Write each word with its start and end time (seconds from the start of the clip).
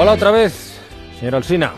Hola 0.00 0.12
otra 0.12 0.30
vez, 0.30 0.78
señor 1.18 1.34
Alsina. 1.34 1.72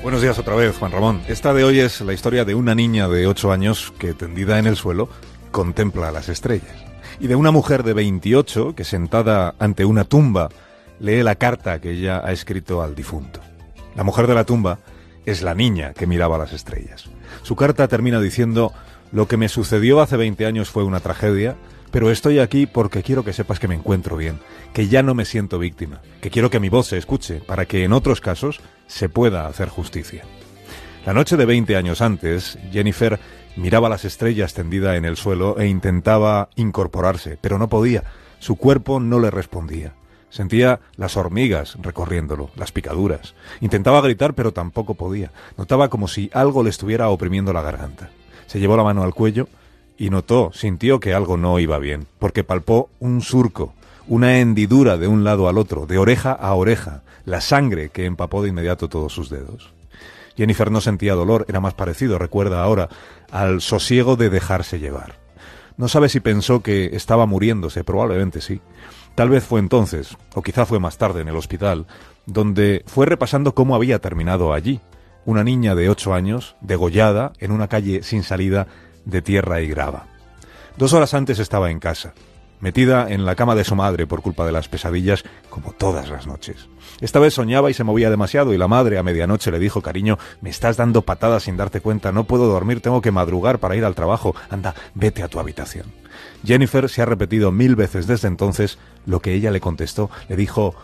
Buenos 0.00 0.22
días 0.22 0.38
otra 0.38 0.54
vez, 0.54 0.76
Juan 0.78 0.92
Ramón. 0.92 1.22
Esta 1.26 1.52
de 1.52 1.64
hoy 1.64 1.80
es 1.80 2.00
la 2.02 2.12
historia 2.12 2.44
de 2.44 2.54
una 2.54 2.76
niña 2.76 3.08
de 3.08 3.26
8 3.26 3.50
años 3.50 3.92
que, 3.98 4.14
tendida 4.14 4.60
en 4.60 4.68
el 4.68 4.76
suelo, 4.76 5.08
contempla 5.50 6.12
las 6.12 6.28
estrellas. 6.28 6.70
Y 7.18 7.26
de 7.26 7.34
una 7.34 7.50
mujer 7.50 7.82
de 7.82 7.94
28 7.94 8.76
que, 8.76 8.84
sentada 8.84 9.56
ante 9.58 9.84
una 9.84 10.04
tumba, 10.04 10.50
lee 11.00 11.24
la 11.24 11.34
carta 11.34 11.80
que 11.80 11.90
ella 11.90 12.22
ha 12.24 12.30
escrito 12.30 12.80
al 12.80 12.94
difunto. 12.94 13.40
La 13.96 14.04
mujer 14.04 14.28
de 14.28 14.34
la 14.34 14.44
tumba 14.44 14.78
es 15.26 15.42
la 15.42 15.56
niña 15.56 15.94
que 15.94 16.06
miraba 16.06 16.38
las 16.38 16.52
estrellas. 16.52 17.06
Su 17.42 17.56
carta 17.56 17.88
termina 17.88 18.20
diciendo, 18.20 18.72
lo 19.10 19.26
que 19.26 19.36
me 19.36 19.48
sucedió 19.48 20.00
hace 20.00 20.16
20 20.16 20.46
años 20.46 20.70
fue 20.70 20.84
una 20.84 21.00
tragedia, 21.00 21.56
pero 21.90 22.10
estoy 22.10 22.38
aquí 22.38 22.66
porque 22.66 23.02
quiero 23.02 23.24
que 23.24 23.32
sepas 23.32 23.58
que 23.58 23.68
me 23.68 23.74
encuentro 23.74 24.16
bien, 24.16 24.38
que 24.72 24.88
ya 24.88 25.02
no 25.02 25.14
me 25.14 25.24
siento 25.24 25.58
víctima, 25.58 26.00
que 26.20 26.30
quiero 26.30 26.50
que 26.50 26.60
mi 26.60 26.68
voz 26.68 26.88
se 26.88 26.98
escuche 26.98 27.40
para 27.40 27.66
que 27.66 27.84
en 27.84 27.92
otros 27.92 28.20
casos 28.20 28.60
se 28.86 29.08
pueda 29.08 29.46
hacer 29.46 29.68
justicia. 29.68 30.24
La 31.06 31.14
noche 31.14 31.36
de 31.36 31.46
20 31.46 31.76
años 31.76 32.02
antes, 32.02 32.58
Jennifer 32.70 33.18
miraba 33.56 33.88
las 33.88 34.04
estrellas 34.04 34.54
tendida 34.54 34.96
en 34.96 35.04
el 35.04 35.16
suelo 35.16 35.58
e 35.58 35.66
intentaba 35.66 36.50
incorporarse, 36.56 37.38
pero 37.40 37.58
no 37.58 37.68
podía. 37.68 38.04
Su 38.38 38.56
cuerpo 38.56 39.00
no 39.00 39.18
le 39.18 39.30
respondía. 39.30 39.94
Sentía 40.30 40.80
las 40.96 41.16
hormigas 41.16 41.76
recorriéndolo, 41.80 42.50
las 42.56 42.72
picaduras. 42.72 43.34
Intentaba 43.60 44.02
gritar, 44.02 44.34
pero 44.34 44.52
tampoco 44.52 44.94
podía. 44.94 45.32
Notaba 45.56 45.88
como 45.88 46.08
si 46.08 46.30
algo 46.34 46.62
le 46.62 46.70
estuviera 46.70 47.08
oprimiendo 47.08 47.52
la 47.52 47.62
garganta. 47.62 48.10
Se 48.46 48.60
llevó 48.60 48.76
la 48.76 48.84
mano 48.84 49.02
al 49.02 49.14
cuello 49.14 49.48
y 49.98 50.10
notó, 50.10 50.52
sintió 50.54 51.00
que 51.00 51.12
algo 51.12 51.36
no 51.36 51.58
iba 51.58 51.78
bien, 51.78 52.06
porque 52.18 52.44
palpó 52.44 52.88
un 53.00 53.20
surco, 53.20 53.74
una 54.06 54.38
hendidura 54.38 54.96
de 54.96 55.08
un 55.08 55.24
lado 55.24 55.48
al 55.48 55.58
otro, 55.58 55.86
de 55.86 55.98
oreja 55.98 56.32
a 56.32 56.54
oreja, 56.54 57.02
la 57.24 57.40
sangre 57.40 57.90
que 57.90 58.06
empapó 58.06 58.42
de 58.42 58.48
inmediato 58.48 58.88
todos 58.88 59.12
sus 59.12 59.28
dedos. 59.28 59.72
Jennifer 60.36 60.70
no 60.70 60.80
sentía 60.80 61.14
dolor, 61.14 61.44
era 61.48 61.58
más 61.58 61.74
parecido, 61.74 62.16
recuerda 62.16 62.62
ahora, 62.62 62.88
al 63.32 63.60
sosiego 63.60 64.14
de 64.14 64.30
dejarse 64.30 64.78
llevar. 64.78 65.16
No 65.76 65.88
sabe 65.88 66.08
si 66.08 66.20
pensó 66.20 66.62
que 66.62 66.90
estaba 66.94 67.26
muriéndose, 67.26 67.82
probablemente 67.82 68.40
sí. 68.40 68.60
Tal 69.16 69.30
vez 69.30 69.44
fue 69.44 69.58
entonces, 69.58 70.16
o 70.34 70.42
quizá 70.42 70.64
fue 70.64 70.78
más 70.78 70.96
tarde 70.96 71.22
en 71.22 71.28
el 71.28 71.36
hospital, 71.36 71.86
donde 72.24 72.84
fue 72.86 73.04
repasando 73.04 73.52
cómo 73.52 73.74
había 73.74 73.98
terminado 73.98 74.52
allí. 74.52 74.80
Una 75.24 75.42
niña 75.42 75.74
de 75.74 75.90
ocho 75.90 76.14
años, 76.14 76.54
degollada, 76.60 77.32
en 77.40 77.50
una 77.50 77.66
calle 77.66 78.02
sin 78.04 78.22
salida, 78.22 78.68
de 79.08 79.22
tierra 79.22 79.60
y 79.60 79.68
grava. 79.68 80.06
Dos 80.76 80.92
horas 80.92 81.14
antes 81.14 81.40
estaba 81.40 81.70
en 81.70 81.80
casa, 81.80 82.14
metida 82.60 83.10
en 83.10 83.24
la 83.24 83.34
cama 83.34 83.54
de 83.54 83.64
su 83.64 83.74
madre 83.74 84.06
por 84.06 84.22
culpa 84.22 84.46
de 84.46 84.52
las 84.52 84.68
pesadillas, 84.68 85.24
como 85.50 85.72
todas 85.72 86.08
las 86.08 86.26
noches. 86.26 86.68
Esta 87.00 87.18
vez 87.18 87.34
soñaba 87.34 87.70
y 87.70 87.74
se 87.74 87.84
movía 87.84 88.10
demasiado, 88.10 88.52
y 88.52 88.58
la 88.58 88.68
madre 88.68 88.98
a 88.98 89.02
medianoche 89.02 89.50
le 89.50 89.58
dijo, 89.58 89.82
cariño, 89.82 90.18
me 90.40 90.50
estás 90.50 90.76
dando 90.76 91.02
patadas 91.02 91.44
sin 91.44 91.56
darte 91.56 91.80
cuenta, 91.80 92.12
no 92.12 92.24
puedo 92.24 92.46
dormir, 92.46 92.80
tengo 92.80 93.00
que 93.00 93.10
madrugar 93.10 93.58
para 93.58 93.76
ir 93.76 93.84
al 93.84 93.94
trabajo, 93.94 94.34
anda, 94.50 94.74
vete 94.94 95.22
a 95.22 95.28
tu 95.28 95.40
habitación. 95.40 95.86
Jennifer 96.44 96.88
se 96.88 97.02
ha 97.02 97.06
repetido 97.06 97.50
mil 97.50 97.74
veces 97.76 98.06
desde 98.06 98.28
entonces 98.28 98.78
lo 99.06 99.20
que 99.20 99.34
ella 99.34 99.50
le 99.50 99.60
contestó, 99.60 100.10
le 100.28 100.36
dijo, 100.36 100.74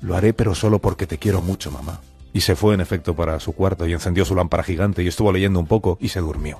lo 0.00 0.16
haré 0.16 0.32
pero 0.32 0.54
solo 0.54 0.80
porque 0.80 1.06
te 1.06 1.18
quiero 1.18 1.42
mucho, 1.42 1.70
mamá. 1.70 2.00
Y 2.32 2.40
se 2.40 2.56
fue 2.56 2.74
en 2.74 2.80
efecto 2.80 3.14
para 3.14 3.38
su 3.38 3.52
cuarto 3.52 3.86
y 3.86 3.92
encendió 3.92 4.24
su 4.24 4.34
lámpara 4.34 4.64
gigante 4.64 5.02
y 5.02 5.06
estuvo 5.06 5.32
leyendo 5.32 5.60
un 5.60 5.66
poco 5.66 5.98
y 6.00 6.08
se 6.08 6.20
durmió. 6.20 6.58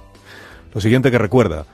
Lo 0.74 0.80
siguiente 0.80 1.10
que 1.10 1.18
recuerda 1.18 1.66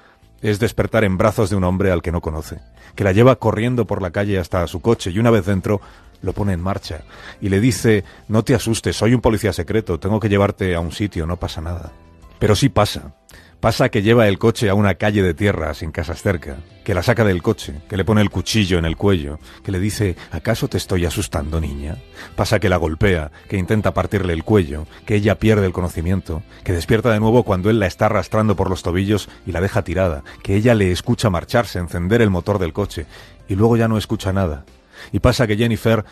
es 0.43 0.59
despertar 0.59 1.05
en 1.05 1.17
brazos 1.17 1.51
de 1.51 1.57
un 1.57 1.65
hombre 1.65 1.91
al 1.91 2.03
que 2.03 2.13
no 2.13 2.21
conoce, 2.21 2.59
que 2.95 3.05
la 3.05 3.13
lleva 3.13 3.37
corriendo 3.37 3.87
por 3.87 4.03
la 4.03 4.11
calle 4.11 4.39
hasta 4.39 4.67
su 4.67 4.81
coche 4.81 5.11
y 5.11 5.19
una 5.19 5.31
vez 5.31 5.47
dentro 5.47 5.81
lo 6.23 6.35
pone 6.35 6.53
en 6.53 6.61
marcha 6.61 7.01
y 7.41 7.49
le 7.49 7.61
dice, 7.61 8.05
no 8.29 8.45
te 8.45 8.55
asustes, 8.55 8.97
soy 8.97 9.15
un 9.15 9.23
policía 9.23 9.55
secreto, 9.55 9.99
tengo 9.99 10.21
que 10.21 10.29
llevarte 10.29 10.75
a 10.75 10.81
un 10.81 10.93
sitio, 10.93 11.27
no 11.27 11.39
pasa 11.39 11.63
nada. 11.63 11.93
Pero 12.39 12.55
sí 12.55 12.69
pasa. 12.69 13.15
Pasa 13.61 13.91
que 13.91 14.01
lleva 14.01 14.27
el 14.27 14.39
coche 14.39 14.71
a 14.71 14.75
una 14.75 14.95
calle 14.95 15.23
de 15.23 15.35
tierra 15.35 15.75
sin 15.75 15.93
casas 15.93 16.23
cerca, 16.23 16.57
que 16.83 16.95
la 16.95 17.03
saca 17.03 17.27
del 17.27 17.43
coche, 17.43 17.75
que 17.91 17.99
le 17.99 18.07
pone 18.07 18.23
el 18.23 18.31
cuchillo 18.31 18.79
en 18.79 18.87
el 18.87 18.97
cuello, 18.97 19.39
que 19.63 19.71
le 19.71 19.79
dice 19.79 20.17
¿acaso 20.31 20.67
te 20.67 20.79
estoy 20.79 21.05
asustando, 21.05 21.61
niña? 21.61 21.99
Pasa 22.37 22.59
que 22.59 22.71
la 22.71 22.79
golpea, 22.79 23.31
que 23.51 23.59
intenta 23.59 23.93
partirle 23.93 24.33
el 24.33 24.45
cuello, 24.45 24.87
que 25.05 25.15
ella 25.15 25.39
pierde 25.39 25.67
el 25.67 25.75
conocimiento, 25.75 26.43
que 26.65 26.73
despierta 26.73 27.13
de 27.13 27.21
nuevo 27.21 27.43
cuando 27.43 27.69
él 27.69 27.81
la 27.81 27.87
está 27.87 28.07
arrastrando 28.07 28.57
por 28.57 28.71
los 28.71 28.83
tobillos 28.83 29.29
y 29.47 29.53
la 29.53 29.61
deja 29.61 29.85
tirada, 29.85 30.25
que 30.43 30.57
ella 30.57 30.75
le 30.75 30.91
escucha 30.91 31.29
marcharse, 31.29 31.79
encender 31.79 32.23
el 32.23 32.31
motor 32.31 32.59
del 32.59 32.73
coche, 32.73 33.05
y 33.47 33.57
luego 33.57 33.77
ya 33.77 33.89
no 33.89 33.99
escucha 33.99 34.33
nada. 34.33 34.65
Y 35.13 35.19
pasa 35.19 35.47
que 35.47 35.59
Jennifer 35.59 36.07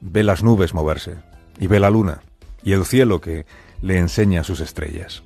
ve 0.00 0.24
las 0.24 0.42
nubes 0.42 0.74
moverse, 0.74 1.14
y 1.60 1.68
ve 1.68 1.78
la 1.78 1.90
luna, 1.90 2.22
y 2.64 2.72
el 2.72 2.84
cielo 2.84 3.20
que 3.20 3.46
le 3.82 3.98
enseña 3.98 4.42
sus 4.42 4.58
estrellas. 4.58 5.22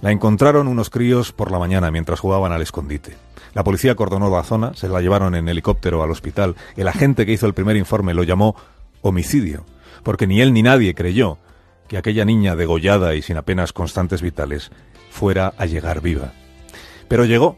La 0.00 0.12
encontraron 0.12 0.68
unos 0.68 0.90
críos 0.90 1.32
por 1.32 1.50
la 1.50 1.58
mañana 1.58 1.90
mientras 1.90 2.20
jugaban 2.20 2.52
al 2.52 2.62
escondite. 2.62 3.16
La 3.54 3.64
policía 3.64 3.92
acordonó 3.92 4.30
la 4.30 4.42
zona, 4.42 4.74
se 4.74 4.88
la 4.88 5.00
llevaron 5.00 5.34
en 5.34 5.48
helicóptero 5.48 6.02
al 6.02 6.10
hospital. 6.10 6.56
El 6.76 6.88
agente 6.88 7.24
que 7.24 7.32
hizo 7.32 7.46
el 7.46 7.54
primer 7.54 7.76
informe 7.76 8.14
lo 8.14 8.24
llamó 8.24 8.56
homicidio, 9.00 9.64
porque 10.02 10.26
ni 10.26 10.40
él 10.40 10.52
ni 10.52 10.62
nadie 10.62 10.94
creyó 10.94 11.38
que 11.88 11.96
aquella 11.96 12.24
niña 12.24 12.56
degollada 12.56 13.14
y 13.14 13.22
sin 13.22 13.36
apenas 13.36 13.72
constantes 13.72 14.22
vitales 14.22 14.70
fuera 15.10 15.54
a 15.58 15.66
llegar 15.66 16.00
viva. 16.00 16.32
Pero 17.08 17.24
llegó. 17.24 17.56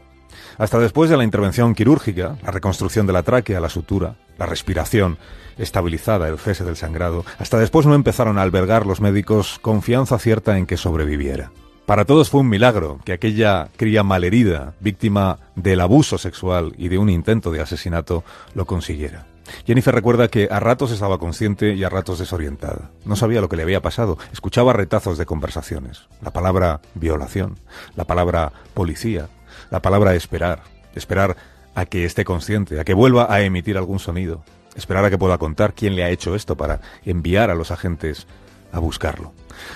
Hasta 0.57 0.79
después 0.79 1.09
de 1.09 1.17
la 1.17 1.23
intervención 1.23 1.75
quirúrgica, 1.75 2.35
la 2.43 2.51
reconstrucción 2.51 3.05
de 3.05 3.13
la 3.13 3.21
tráquea, 3.21 3.59
la 3.59 3.69
sutura, 3.69 4.15
la 4.39 4.47
respiración 4.47 5.19
estabilizada, 5.57 6.27
el 6.27 6.39
cese 6.39 6.63
del 6.63 6.75
sangrado, 6.75 7.25
hasta 7.37 7.59
después 7.59 7.85
no 7.85 7.93
empezaron 7.93 8.39
a 8.39 8.41
albergar 8.41 8.85
los 8.85 8.99
médicos 8.99 9.59
confianza 9.61 10.17
cierta 10.17 10.57
en 10.57 10.65
que 10.65 10.77
sobreviviera. 10.77 11.51
Para 11.87 12.03
todos 12.03 12.29
fue 12.29 12.41
un 12.41 12.49
milagro 12.49 12.99
que 13.05 13.13
aquella 13.13 13.69
cría 13.77 14.03
malherida, 14.03 14.73
víctima 14.81 15.39
del 15.55 15.79
abuso 15.79 16.17
sexual 16.17 16.73
y 16.77 16.89
de 16.89 16.97
un 16.97 17.09
intento 17.09 17.49
de 17.49 17.61
asesinato, 17.61 18.25
lo 18.55 18.65
consiguiera. 18.65 19.25
Jennifer 19.65 19.95
recuerda 19.95 20.27
que 20.27 20.49
a 20.51 20.59
ratos 20.59 20.91
estaba 20.91 21.17
consciente 21.17 21.75
y 21.75 21.85
a 21.85 21.89
ratos 21.89 22.19
desorientada. 22.19 22.91
No 23.05 23.15
sabía 23.15 23.39
lo 23.39 23.47
que 23.47 23.55
le 23.55 23.63
había 23.63 23.81
pasado. 23.81 24.17
Escuchaba 24.33 24.73
retazos 24.73 25.17
de 25.17 25.25
conversaciones. 25.25 26.09
La 26.21 26.33
palabra 26.33 26.81
violación, 26.93 27.57
la 27.95 28.03
palabra 28.03 28.51
policía, 28.73 29.29
la 29.71 29.81
palabra 29.81 30.13
esperar. 30.13 30.63
Esperar 30.93 31.37
a 31.73 31.85
que 31.85 32.03
esté 32.03 32.25
consciente, 32.25 32.81
a 32.81 32.83
que 32.83 32.95
vuelva 32.95 33.33
a 33.33 33.39
emitir 33.43 33.77
algún 33.77 33.99
sonido. 33.99 34.43
Esperar 34.75 35.05
a 35.05 35.09
que 35.09 35.17
pueda 35.17 35.37
contar 35.37 35.73
quién 35.73 35.95
le 35.95 36.03
ha 36.03 36.09
hecho 36.09 36.35
esto 36.35 36.57
para 36.57 36.81
enviar 37.05 37.49
a 37.49 37.55
los 37.55 37.71
agentes 37.71 38.27
a 38.71 38.79
buscarlo. 38.79 39.33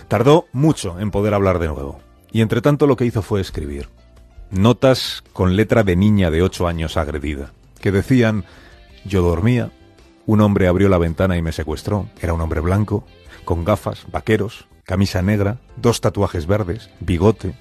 Tardó 0.07 0.47
mucho 0.51 0.99
en 0.99 1.11
poder 1.11 1.33
hablar 1.33 1.59
de 1.59 1.67
nuevo, 1.67 1.99
y 2.31 2.41
entre 2.41 2.61
tanto 2.61 2.87
lo 2.87 2.95
que 2.95 3.05
hizo 3.05 3.21
fue 3.21 3.41
escribir. 3.41 3.89
Notas 4.51 5.23
con 5.33 5.55
letra 5.55 5.83
de 5.83 5.95
niña 5.95 6.29
de 6.31 6.41
ocho 6.41 6.67
años 6.67 6.97
agredida, 6.97 7.53
que 7.79 7.91
decían, 7.91 8.45
yo 9.05 9.21
dormía, 9.21 9.71
un 10.25 10.41
hombre 10.41 10.67
abrió 10.67 10.89
la 10.89 10.97
ventana 10.97 11.37
y 11.37 11.41
me 11.41 11.51
secuestró, 11.51 12.07
era 12.21 12.33
un 12.33 12.41
hombre 12.41 12.59
blanco, 12.59 13.05
con 13.45 13.65
gafas, 13.65 14.05
vaqueros, 14.11 14.67
camisa 14.83 15.21
negra, 15.21 15.57
dos 15.77 16.01
tatuajes 16.01 16.47
verdes, 16.47 16.89
bigote, 16.99 17.55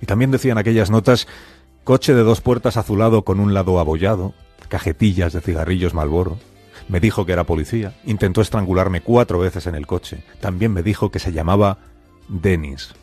y 0.00 0.06
también 0.06 0.30
decían 0.30 0.58
aquellas 0.58 0.90
notas, 0.90 1.26
coche 1.84 2.14
de 2.14 2.22
dos 2.22 2.40
puertas 2.40 2.76
azulado 2.76 3.24
con 3.24 3.40
un 3.40 3.54
lado 3.54 3.78
abollado, 3.78 4.34
cajetillas 4.68 5.32
de 5.32 5.40
cigarrillos 5.40 5.94
Malboro, 5.94 6.38
me 6.88 7.00
dijo 7.00 7.26
que 7.26 7.32
era 7.32 7.44
policía. 7.44 7.94
Intentó 8.04 8.40
estrangularme 8.40 9.00
cuatro 9.00 9.38
veces 9.38 9.66
en 9.66 9.74
el 9.74 9.86
coche. 9.86 10.24
También 10.40 10.72
me 10.72 10.82
dijo 10.82 11.10
que 11.10 11.18
se 11.18 11.32
llamaba 11.32 11.78
Dennis. 12.28 12.94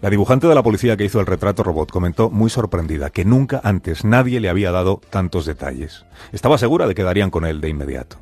La 0.00 0.10
dibujante 0.10 0.46
de 0.46 0.54
la 0.54 0.62
policía 0.62 0.96
que 0.96 1.04
hizo 1.04 1.18
el 1.18 1.26
retrato 1.26 1.64
robot 1.64 1.90
comentó 1.90 2.30
muy 2.30 2.50
sorprendida 2.50 3.10
que 3.10 3.24
nunca 3.24 3.60
antes 3.64 4.04
nadie 4.04 4.38
le 4.38 4.48
había 4.48 4.70
dado 4.70 5.00
tantos 5.10 5.44
detalles. 5.44 6.04
Estaba 6.30 6.56
segura 6.56 6.86
de 6.86 6.94
que 6.94 7.02
darían 7.02 7.30
con 7.30 7.44
él 7.44 7.60
de 7.60 7.68
inmediato. 7.68 8.18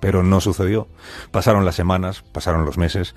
Pero 0.00 0.22
no 0.22 0.40
sucedió. 0.40 0.88
Pasaron 1.30 1.66
las 1.66 1.74
semanas, 1.74 2.22
pasaron 2.32 2.64
los 2.64 2.78
meses, 2.78 3.14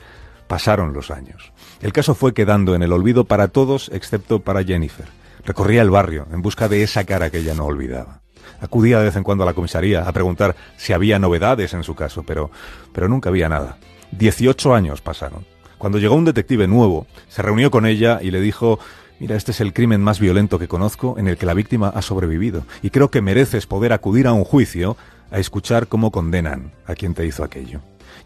pasaron 0.48 0.92
los 0.92 1.12
años. 1.12 1.54
El 1.82 1.94
caso 1.94 2.14
fue 2.14 2.34
quedando 2.34 2.76
en 2.76 2.84
el 2.84 2.92
olvido 2.92 3.24
para 3.24 3.48
todos 3.48 3.90
excepto 3.94 4.40
para 4.40 4.66
Jennifer. 4.66 5.08
Recorría 5.46 5.82
el 5.82 5.90
barrio 5.90 6.28
en 6.32 6.42
busca 6.42 6.68
de 6.68 6.84
esa 6.84 7.06
cara 7.06 7.30
que 7.30 7.40
ella 7.40 7.54
no 7.54 7.66
olvidaba. 7.66 8.23
Acudía 8.62 9.00
de 9.00 9.06
vez 9.06 9.16
en 9.16 9.24
cuando 9.24 9.44
a 9.44 9.48
la 9.48 9.54
comisaría 9.54 10.08
a 10.08 10.12
preguntar 10.12 10.56
si 10.78 10.94
había 10.94 11.20
novedades 11.20 11.74
en 11.74 11.84
su 11.84 11.96
caso, 11.96 12.24
pero, 12.24 12.52
pero 12.92 13.08
nunca 13.08 13.30
había 13.30 13.50
nada. 13.50 13.78
Dieciocho 14.12 14.74
años 14.74 15.02
pasaron. 15.02 15.46
Cuando 15.78 15.98
llegó 15.98 16.16
un 16.16 16.26
detective 16.26 16.68
nuevo, 16.68 17.08
se 17.28 17.42
reunió 17.42 17.70
con 17.72 17.86
ella 17.86 18.20
y 18.22 18.32
le 18.32 18.40
dijo 18.40 18.80
Mira, 19.20 19.36
este 19.36 19.52
es 19.52 19.62
el 19.62 19.74
crimen 19.74 20.02
más 20.02 20.20
violento 20.20 20.60
que 20.60 20.68
conozco 20.68 21.16
en 21.18 21.28
el 21.28 21.38
que 21.38 21.46
la 21.46 21.54
víctima 21.54 21.88
ha 21.90 22.02
sobrevivido, 22.02 22.66
y 22.82 22.90
creo 22.90 23.10
que 23.10 23.22
mereces 23.22 23.68
poder 23.68 23.94
acudir 23.94 24.28
a 24.28 24.34
un 24.34 24.44
juicio 24.44 24.98
a 25.32 25.40
escuchar 25.40 25.88
cómo 25.88 26.12
condenan 26.12 26.74
a 26.86 26.96
quien 26.96 27.14
te 27.14 27.26
hizo 27.26 27.44
aquello. 27.44 27.80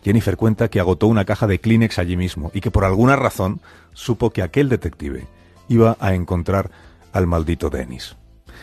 Jennifer 0.03 0.37
cuenta 0.37 0.69
que 0.69 0.79
agotó 0.79 1.07
una 1.07 1.25
caja 1.25 1.47
de 1.47 1.59
Kleenex 1.59 1.99
allí 1.99 2.17
mismo 2.17 2.51
y 2.53 2.61
que 2.61 2.71
por 2.71 2.83
alguna 2.83 3.15
razón 3.15 3.61
supo 3.93 4.31
que 4.31 4.41
aquel 4.41 4.69
detective 4.69 5.27
iba 5.67 5.97
a 5.99 6.13
encontrar 6.13 6.71
al 7.13 7.27
maldito 7.27 7.69
Dennis. 7.69 8.15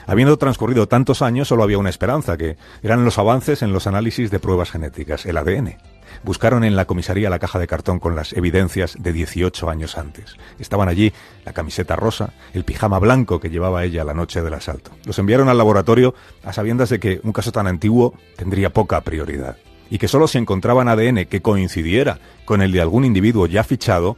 Habiendo 0.06 0.36
transcurrido 0.36 0.88
tantos 0.88 1.22
años, 1.22 1.48
solo 1.48 1.62
había 1.62 1.78
una 1.78 1.90
esperanza, 1.90 2.36
que 2.36 2.56
eran 2.82 3.04
los 3.04 3.18
avances 3.18 3.62
en 3.62 3.72
los 3.72 3.86
análisis 3.86 4.30
de 4.30 4.38
pruebas 4.38 4.70
genéticas, 4.70 5.26
el 5.26 5.36
ADN. 5.36 5.76
Buscaron 6.22 6.64
en 6.64 6.76
la 6.76 6.84
comisaría 6.84 7.30
la 7.30 7.38
caja 7.38 7.58
de 7.58 7.66
cartón 7.66 7.98
con 7.98 8.14
las 8.14 8.32
evidencias 8.32 8.96
de 8.98 9.12
18 9.12 9.68
años 9.68 9.98
antes. 9.98 10.36
Estaban 10.58 10.88
allí 10.88 11.12
la 11.44 11.52
camiseta 11.52 11.96
rosa, 11.96 12.32
el 12.52 12.64
pijama 12.64 12.98
blanco 12.98 13.40
que 13.40 13.50
llevaba 13.50 13.84
ella 13.84 14.04
la 14.04 14.14
noche 14.14 14.42
del 14.42 14.54
asalto. 14.54 14.92
Los 15.04 15.18
enviaron 15.18 15.48
al 15.48 15.58
laboratorio 15.58 16.14
a 16.44 16.52
sabiendas 16.52 16.90
de 16.90 17.00
que 17.00 17.20
un 17.24 17.32
caso 17.32 17.52
tan 17.52 17.66
antiguo 17.66 18.14
tendría 18.36 18.72
poca 18.72 19.00
prioridad 19.00 19.56
y 19.90 19.98
que 19.98 20.08
solo 20.08 20.28
si 20.28 20.38
encontraban 20.38 20.88
ADN 20.88 21.26
que 21.26 21.42
coincidiera 21.42 22.18
con 22.44 22.62
el 22.62 22.72
de 22.72 22.80
algún 22.80 23.04
individuo 23.04 23.46
ya 23.46 23.64
fichado, 23.64 24.16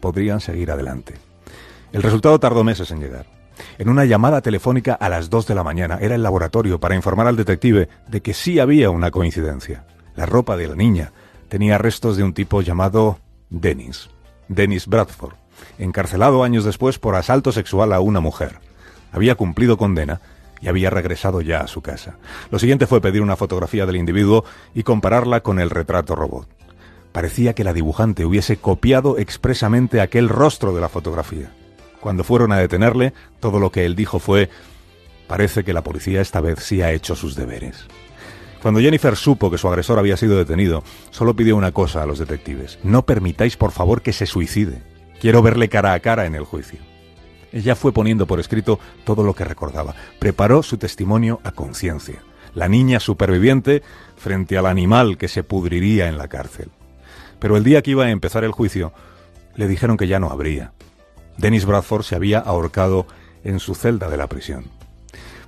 podrían 0.00 0.40
seguir 0.40 0.70
adelante. 0.70 1.14
El 1.92 2.02
resultado 2.02 2.38
tardó 2.38 2.64
meses 2.64 2.90
en 2.90 3.00
llegar. 3.00 3.35
En 3.78 3.88
una 3.88 4.04
llamada 4.04 4.40
telefónica 4.40 4.94
a 4.94 5.08
las 5.08 5.30
2 5.30 5.46
de 5.46 5.54
la 5.54 5.64
mañana 5.64 5.98
era 6.00 6.14
el 6.14 6.22
laboratorio 6.22 6.80
para 6.80 6.94
informar 6.94 7.26
al 7.26 7.36
detective 7.36 7.88
de 8.08 8.20
que 8.20 8.34
sí 8.34 8.58
había 8.58 8.90
una 8.90 9.10
coincidencia. 9.10 9.84
La 10.14 10.26
ropa 10.26 10.56
de 10.56 10.68
la 10.68 10.74
niña 10.74 11.12
tenía 11.48 11.78
restos 11.78 12.16
de 12.16 12.22
un 12.22 12.34
tipo 12.34 12.62
llamado 12.62 13.18
Dennis, 13.50 14.10
Dennis 14.48 14.86
Bradford, 14.86 15.34
encarcelado 15.78 16.42
años 16.42 16.64
después 16.64 16.98
por 16.98 17.14
asalto 17.14 17.52
sexual 17.52 17.92
a 17.92 18.00
una 18.00 18.20
mujer. 18.20 18.60
Había 19.12 19.34
cumplido 19.34 19.76
condena 19.76 20.20
y 20.60 20.68
había 20.68 20.90
regresado 20.90 21.40
ya 21.40 21.60
a 21.60 21.68
su 21.68 21.82
casa. 21.82 22.16
Lo 22.50 22.58
siguiente 22.58 22.86
fue 22.86 23.00
pedir 23.00 23.22
una 23.22 23.36
fotografía 23.36 23.86
del 23.86 23.96
individuo 23.96 24.44
y 24.74 24.82
compararla 24.82 25.42
con 25.42 25.60
el 25.60 25.70
retrato 25.70 26.14
robot. 26.14 26.48
Parecía 27.12 27.54
que 27.54 27.64
la 27.64 27.72
dibujante 27.72 28.24
hubiese 28.26 28.58
copiado 28.58 29.18
expresamente 29.18 30.00
aquel 30.00 30.28
rostro 30.28 30.74
de 30.74 30.80
la 30.80 30.88
fotografía. 30.88 31.50
Cuando 32.06 32.22
fueron 32.22 32.52
a 32.52 32.58
detenerle, 32.58 33.14
todo 33.40 33.58
lo 33.58 33.72
que 33.72 33.84
él 33.84 33.96
dijo 33.96 34.20
fue 34.20 34.48
Parece 35.26 35.64
que 35.64 35.72
la 35.72 35.82
policía 35.82 36.20
esta 36.20 36.40
vez 36.40 36.60
sí 36.60 36.80
ha 36.80 36.92
hecho 36.92 37.16
sus 37.16 37.34
deberes. 37.34 37.84
Cuando 38.62 38.78
Jennifer 38.78 39.16
supo 39.16 39.50
que 39.50 39.58
su 39.58 39.66
agresor 39.66 39.98
había 39.98 40.16
sido 40.16 40.38
detenido, 40.38 40.84
solo 41.10 41.34
pidió 41.34 41.56
una 41.56 41.72
cosa 41.72 42.04
a 42.04 42.06
los 42.06 42.20
detectives. 42.20 42.78
No 42.84 43.04
permitáis, 43.04 43.56
por 43.56 43.72
favor, 43.72 44.02
que 44.02 44.12
se 44.12 44.26
suicide. 44.26 44.84
Quiero 45.20 45.42
verle 45.42 45.68
cara 45.68 45.94
a 45.94 45.98
cara 45.98 46.26
en 46.26 46.36
el 46.36 46.44
juicio. 46.44 46.78
Ella 47.50 47.74
fue 47.74 47.90
poniendo 47.90 48.28
por 48.28 48.38
escrito 48.38 48.78
todo 49.02 49.24
lo 49.24 49.34
que 49.34 49.44
recordaba. 49.44 49.96
Preparó 50.20 50.62
su 50.62 50.78
testimonio 50.78 51.40
a 51.42 51.50
conciencia. 51.50 52.22
La 52.54 52.68
niña 52.68 53.00
superviviente 53.00 53.82
frente 54.16 54.56
al 54.56 54.66
animal 54.66 55.18
que 55.18 55.26
se 55.26 55.42
pudriría 55.42 56.06
en 56.06 56.18
la 56.18 56.28
cárcel. 56.28 56.70
Pero 57.40 57.56
el 57.56 57.64
día 57.64 57.82
que 57.82 57.90
iba 57.90 58.04
a 58.04 58.10
empezar 58.10 58.44
el 58.44 58.52
juicio, 58.52 58.92
le 59.56 59.66
dijeron 59.66 59.96
que 59.96 60.06
ya 60.06 60.20
no 60.20 60.30
habría. 60.30 60.70
Dennis 61.38 61.64
Bradford 61.64 62.02
se 62.02 62.16
había 62.16 62.38
ahorcado 62.38 63.06
en 63.44 63.60
su 63.60 63.74
celda 63.74 64.08
de 64.08 64.16
la 64.16 64.26
prisión. 64.26 64.64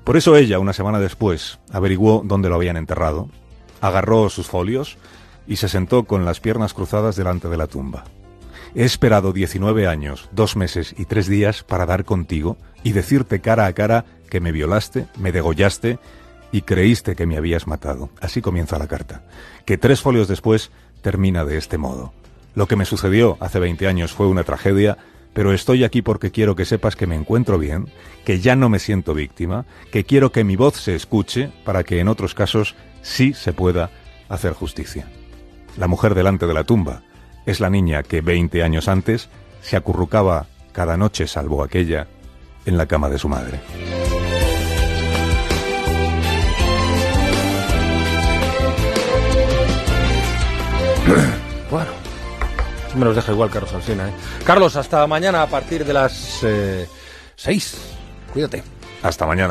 Por 0.05 0.17
eso 0.17 0.37
ella, 0.37 0.58
una 0.58 0.73
semana 0.73 1.00
después, 1.00 1.58
averiguó 1.70 2.23
dónde 2.25 2.49
lo 2.49 2.55
habían 2.55 2.76
enterrado, 2.76 3.29
agarró 3.81 4.29
sus 4.31 4.46
folios 4.46 4.96
y 5.46 5.56
se 5.56 5.69
sentó 5.69 6.05
con 6.05 6.25
las 6.25 6.40
piernas 6.40 6.75
cruzadas 6.75 7.17
delante 7.17 7.49
de 7.49 7.56
la 7.56 7.67
tumba. 7.67 8.05
He 8.75 8.85
esperado 8.85 9.32
19 9.32 9.87
años, 9.87 10.29
dos 10.32 10.56
meses 10.56 10.94
y 10.99 11.06
tres 11.06 11.26
días 11.26 11.62
para 11.62 11.87
dar 11.87 12.05
contigo 12.05 12.58
y 12.82 12.93
decirte 12.93 13.40
cara 13.40 13.67
a 13.67 13.73
cara 13.73 14.05
que 14.31 14.40
me 14.40 14.52
violaste, 14.52 15.06
me 15.19 15.32
degollaste 15.32 15.99
y 16.52 16.62
creíste 16.62 17.17
que 17.17 17.26
me 17.26 17.37
habías 17.37 17.67
matado. 17.67 18.11
Así 18.20 18.43
comienza 18.43 18.79
la 18.79 18.87
carta, 18.87 19.23
que 19.64 19.79
tres 19.79 20.00
folios 20.00 20.29
después 20.29 20.70
termina 21.02 21.44
de 21.44 21.56
este 21.56 21.79
modo. 21.79 22.12
Lo 22.55 22.67
que 22.67 22.76
me 22.76 22.85
sucedió 22.85 23.37
hace 23.40 23.58
20 23.58 23.87
años 23.87 24.12
fue 24.12 24.26
una 24.26 24.44
tragedia 24.44 24.99
pero 25.32 25.52
estoy 25.52 25.84
aquí 25.84 26.02
porque 26.02 26.30
quiero 26.30 26.56
que 26.56 26.64
sepas 26.64 26.96
que 26.96 27.06
me 27.06 27.14
encuentro 27.14 27.58
bien, 27.58 27.88
que 28.25 28.40
ya 28.40 28.56
no 28.56 28.69
me 28.69 28.78
siento 28.78 29.14
víctima, 29.14 29.66
que 29.92 30.04
quiero 30.04 30.32
que 30.32 30.44
mi 30.44 30.56
voz 30.56 30.76
se 30.76 30.94
escuche 30.94 31.50
para 31.64 31.84
que 31.84 32.00
en 32.00 32.08
otros 32.08 32.34
casos 32.34 32.75
sí 33.02 33.32
se 33.34 33.52
pueda 33.52 33.90
hacer 34.28 34.52
justicia. 34.52 35.06
La 35.76 35.86
mujer 35.86 36.14
delante 36.14 36.46
de 36.46 36.54
la 36.54 36.64
tumba 36.64 37.02
es 37.46 37.60
la 37.60 37.70
niña 37.70 38.02
que 38.02 38.20
20 38.20 38.62
años 38.62 38.88
antes 38.88 39.28
se 39.60 39.76
acurrucaba 39.76 40.46
cada 40.72 40.96
noche, 40.96 41.26
salvo 41.26 41.62
aquella, 41.62 42.08
en 42.66 42.76
la 42.76 42.86
cama 42.86 43.08
de 43.08 43.19
su 43.19 43.28
madre. 43.28 43.60
Me 52.98 53.04
los 53.06 53.16
deja 53.16 53.32
igual 53.32 53.50
Carlos 53.50 53.72
Alsina. 53.72 54.08
¿eh? 54.08 54.12
Carlos, 54.44 54.76
hasta 54.76 55.06
mañana 55.06 55.42
a 55.42 55.46
partir 55.46 55.84
de 55.84 55.92
las 55.92 56.44
6. 57.36 57.76
Cuídate. 58.32 58.62
Hasta 59.02 59.26
mañana. 59.26 59.46